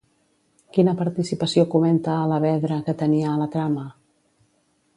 [0.77, 3.85] Quina participació comenta Alavedra que tenia a la trama?